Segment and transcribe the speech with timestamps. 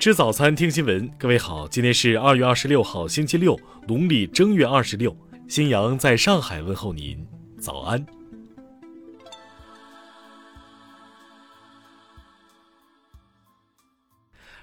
[0.00, 1.06] 吃早餐，听新闻。
[1.18, 3.54] 各位好，今天是二月二十六号，星期六，
[3.86, 5.14] 农历正月二十六。
[5.46, 7.22] 新阳在上海问候您，
[7.58, 8.06] 早安。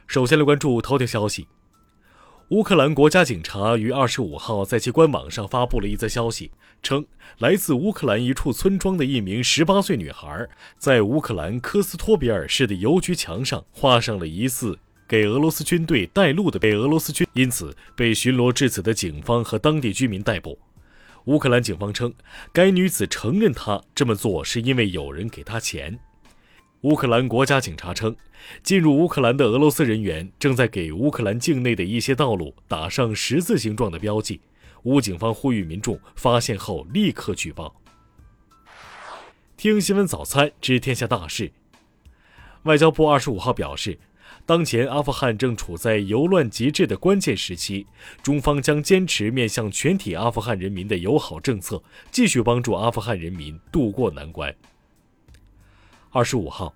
[0.07, 1.47] 首先来关注头条消息。
[2.49, 6.49] 乌克兰国家警察于二十五号在其官网上发布了一则消息，
[6.81, 7.05] 称
[7.37, 20.59] 来自乌克兰一处村庄的一名十八岁女孩，在乌克兰科斯托比尔市的邮局墙上画上了疑似给俄罗斯军队带路的被俄罗斯军，因此被巡逻至此的警方和当地居民逮捕。
[21.25, 22.13] 乌克兰警方称，
[22.51, 25.97] 该女子承认她这么做是因为有人给她钱。
[26.81, 28.15] 乌克兰国家警察称，
[28.61, 34.41] 进入乌克兰的俄罗斯人员正在给乌克兰境内的一些道路打上十字形状的标记。
[34.83, 37.81] 乌警方呼吁民众发现后立刻举报。
[39.57, 41.51] 听新闻早餐知天下大事。
[42.63, 43.97] 外交部二十五号表示，
[44.47, 47.85] 当前阿富汗正处在由乱及治的关键时期，
[48.23, 54.55] 中方将坚持面向全体阿富汗人民的友好政策，继续帮助阿富汗人民渡过难关。
[56.11, 56.73] 二十五号，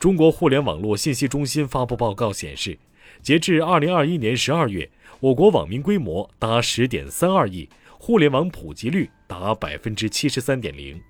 [0.00, 2.76] 中国互联网络信息中心发布报告显示，
[3.22, 7.68] 截至二零二一年十二月，我国网民规模达十点三二亿，
[8.00, 11.00] 互联网普及率达百分之七十三点零。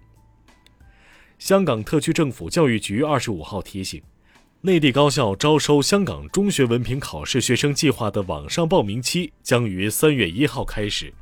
[1.39, 4.03] 香港特区政府教育局二十五号提醒，
[4.65, 11.13] 内地高校招收香港中学文凭考试学生计划的网上报名期将于三月一号开始。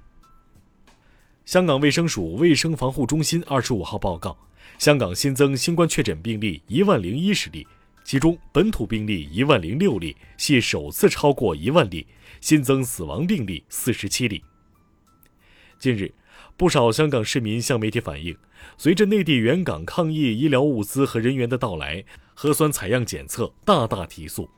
[1.46, 4.36] 香港卫生署卫生防护中心二十五号报告。
[4.76, 7.66] 香港新增新冠确诊病例一万零一十例，
[8.04, 12.04] 其中本土病例一万零六例，系首次超过一万例；
[12.42, 14.44] 新增死亡病例四十七例。
[15.78, 16.12] 近日，
[16.58, 18.36] 不少香港市民向媒体反映，
[18.76, 22.04] 随着内地援港抗疫医疗物资和人员的到来，
[22.42, 24.48] 核酸采样检测大大提速。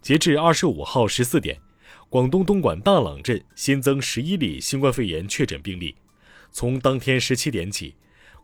[0.00, 1.60] 截至二十五号十四点，
[2.08, 5.94] 广东东莞大朗镇新增十一例新冠肺炎确诊病例，
[6.50, 7.94] 从当天十七点起。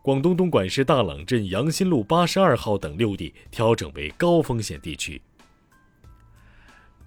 [0.03, 5.19] 广东东莞市大朗镇杨新路八十二号等六地调整为高风险地区。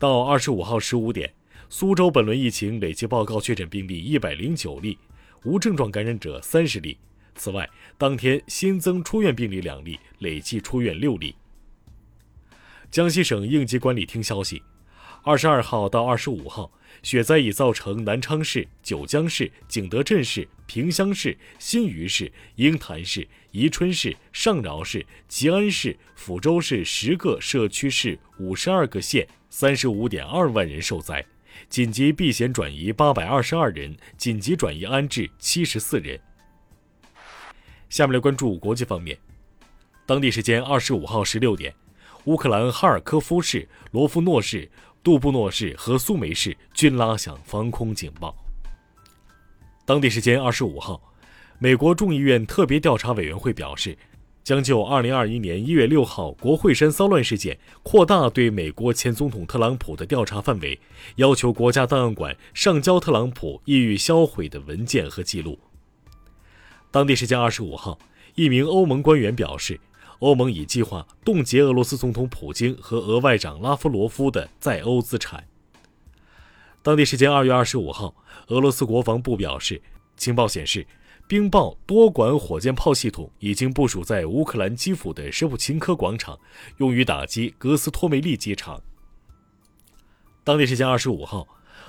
[0.00, 1.32] 到二十五号十五点，
[1.68, 4.98] 苏州本轮疫情累计报告确诊病例一百零九例，
[5.44, 6.98] 无症状感染者三十例。
[7.34, 7.68] 此外，
[7.98, 11.34] 当天新增出院病例两例，累计出院六例。
[12.90, 14.62] 江西省应急管理厅消息，
[15.22, 16.70] 二十二号到二十五号。
[17.02, 31.26] 雪灾已造成南昌市、九江市、景德镇市、萍乡市、新余市、鹰潭市、宜春市、上饶市、吉安市、抚州市十个社区市五十二个县三十五点二万人受灾，
[31.68, 36.18] 紧急避险转移八百二十二人，紧急转移安置七十四人。
[37.94, 39.16] 下面来关注国际方面，
[40.04, 41.72] 当地时间二十五号十六点，
[42.24, 44.68] 乌克兰哈尔科夫市、罗夫诺市。
[45.04, 48.34] 杜布诺市和苏梅市均拉响防空警报。
[49.84, 51.00] 当地时间二十五号，
[51.60, 53.96] 美国众议院特别调查委员会表示，
[54.42, 60.80] 将就二零二一年一月六号国会山骚乱事件扩大对美国前总统特朗普的调查范围，
[61.14, 65.56] 要求国家档案馆上交特朗普意欲销毁的文件和记录。
[66.94, 67.98] 当地时间二十五号，
[68.36, 69.80] 一名欧盟官员表示。
[70.20, 75.44] 欧盟已计划冻结俄罗斯总统普京和俄外长拉夫罗夫的在欧资产。
[76.82, 78.14] 当地时间二月二十五号，
[78.46, 79.82] 俄罗斯国防部表示，
[80.16, 80.86] 情报显示，
[81.26, 86.38] 冰豹多管火箭炮系统已经部署在乌克兰基辅的舍普琴科广场，
[86.76, 88.80] 用于打击格斯托梅利机场。
[90.44, 91.48] 当地时间二十五号，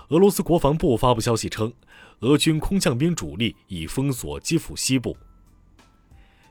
[0.10, 1.72] 俄罗斯国防部发布消息称，
[2.22, 5.18] 俄军空降兵主力已封锁基辅西部。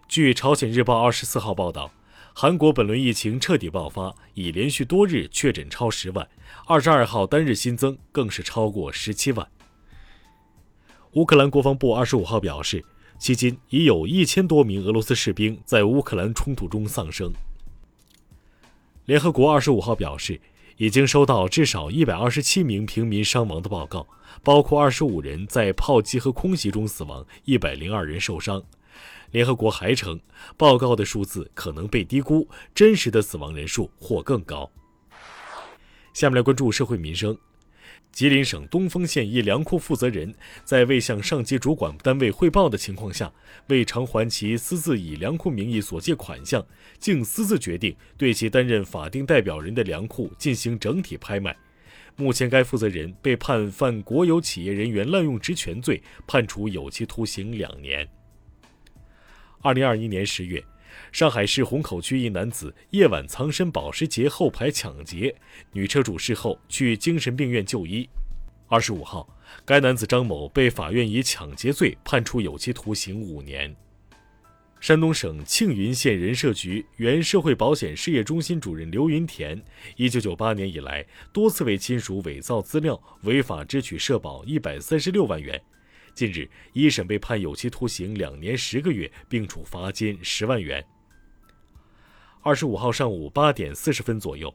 [0.07, 1.91] 据朝鲜日报二十四号报道，
[2.35, 6.29] 韩国本轮疫情彻底爆发，已连续多日确诊超十万，
[6.67, 9.49] 二十二号单日新增更是超过十七万。
[11.13, 12.85] 乌克兰国防部二十五号表示，
[13.19, 17.33] 迄今已有一千多名俄罗斯士兵在乌克兰冲突中丧生。
[19.06, 20.41] 联合国二十五号表示，
[20.76, 24.06] 已经收到至少一百二十七名平民伤亡的报告，
[24.43, 28.62] 包括二十五人在炮击和空袭中死亡，一百零二人受伤。
[29.31, 30.21] 联合国还称，
[30.56, 34.71] 报告的数字可能被低估，真实的死亡人数或更高。
[36.12, 37.37] 下面来关注社会民生。
[38.14, 40.32] 吉林省东丰县一粮库负责人
[40.62, 43.31] 在未向上级主管单位汇报的情况下，
[43.66, 46.64] 未偿还其私自以粮库名义所借款项，
[47.00, 51.56] 竟私自决定对其担任法定代表人的粮库进行整体拍卖。
[52.14, 58.08] 目前，该负责人被判犯国有企业人员滥用职权罪，判处有期徒刑两年。
[59.61, 60.62] 二零二一年十月，
[61.12, 65.35] 上海市虹口区一男子夜晚藏身保时捷后排抢劫，
[65.73, 68.08] 女车主事后去精神病院就医。
[68.67, 69.29] 二十五号，
[69.64, 73.75] 该男子张某被法院以抢劫罪判处有期徒刑五年。
[74.81, 79.62] 山东省庆云县人社局原社会保险事业中心主任刘云田，
[79.97, 85.58] 一九九八年以来多次为亲属伪造资料，违法支取社保一百三十六万元。
[86.14, 90.84] 近日，一审被判有期徒刑两年十个月，并处罚金十万元。
[92.40, 94.55] 二十五号上午八点四十分左右，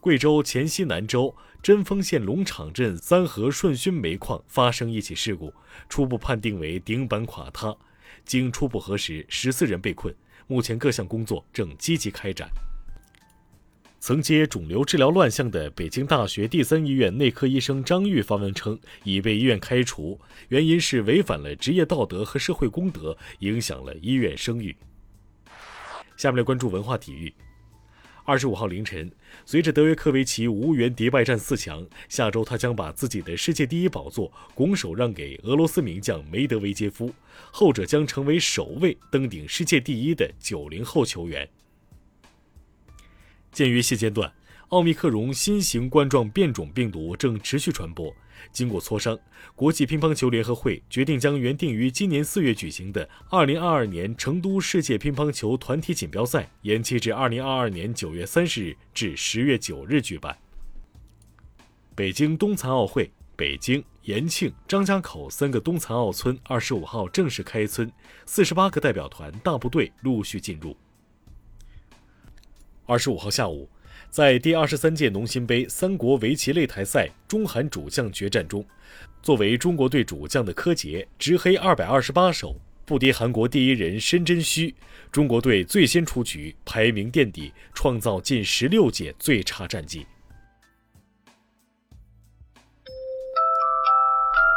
[0.00, 5.54] 贵州黔西南州贞丰县龙场镇三河顺勋煤矿发生一起事故，
[5.88, 7.76] 初步判定为顶板垮塌。
[8.24, 10.12] 经初步核实，十四人被困，
[10.48, 12.50] 目前各项工作正积极开展。
[14.04, 24.74] 曾接肿瘤治疗乱象的北京大学第三医院内科医生张玉发文称，已被医院开除，原因是违反了职业道德和社会公德，影响了医院声誉。
[26.16, 27.32] 下面来关注文化体育。
[28.24, 29.08] 二十五号凌晨，
[29.46, 37.14] 随着德约科维奇无缘迪拜战四强，下周他将把自己的世界第一宝座拱手让给俄罗斯名将梅德韦杰夫，
[37.52, 41.48] 后者将成为首位登顶世界第一的九零后球员。
[43.52, 44.32] 鉴于现阶段
[44.68, 48.12] 奥密克戎新型冠状变种病毒正持续传播。
[48.50, 49.16] 经过磋商，
[49.54, 60.36] 国际乒乓球联合会决定将原定于今年四月举行的2022年成都世界乒乓球团体锦标赛延期至2022年9月30日至10月9日举办。
[61.94, 67.92] 北京冬残奥会，北京、延庆、张家口三个冬残奥村25号正式开村
[68.26, 70.76] ，48个代表团大部队陆续进入。
[72.86, 73.68] 25号下午。
[74.10, 78.62] 在第二十三届农心杯三国围棋擂台赛中韩主将决战中，
[79.22, 84.74] 作为中国队主将的柯洁执黑二百二十八手，不敌韩国第一人申真谞，
[85.10, 90.06] 中国队最先出局，排名垫底，创造近十六届最差战绩。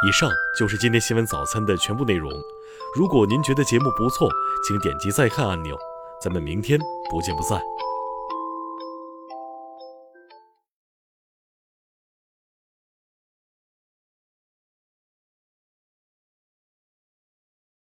[0.06, 2.30] 以上就是今天新闻早餐的全部内容。
[2.94, 4.30] 如果您觉得节目不错，
[4.68, 5.74] 请点击再看按钮。
[6.22, 6.78] 咱们明天
[7.10, 7.58] 不见不散。